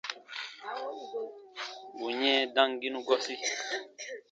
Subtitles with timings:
[1.97, 3.33] Bù yɛ̃ɛ damginu gɔsi.